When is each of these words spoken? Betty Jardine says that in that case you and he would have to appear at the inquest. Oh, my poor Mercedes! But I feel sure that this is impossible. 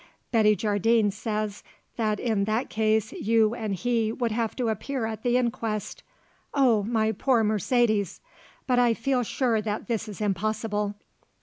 Betty 0.31 0.55
Jardine 0.55 1.11
says 1.11 1.61
that 1.95 2.19
in 2.19 2.45
that 2.45 2.71
case 2.71 3.11
you 3.13 3.53
and 3.53 3.75
he 3.75 4.11
would 4.11 4.31
have 4.31 4.55
to 4.55 4.69
appear 4.69 5.05
at 5.05 5.21
the 5.21 5.37
inquest. 5.37 6.01
Oh, 6.55 6.81
my 6.81 7.11
poor 7.11 7.43
Mercedes! 7.43 8.19
But 8.65 8.79
I 8.79 8.95
feel 8.95 9.21
sure 9.21 9.61
that 9.61 9.85
this 9.87 10.07
is 10.07 10.19
impossible. 10.19 10.95